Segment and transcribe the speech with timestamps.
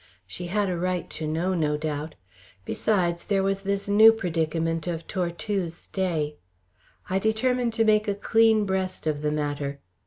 [0.25, 2.15] She had a right to know, no doubt.
[2.65, 6.37] Besides there was this new predicament of Tortue's stay.
[7.07, 9.79] I determined to make a clean breast of the matter.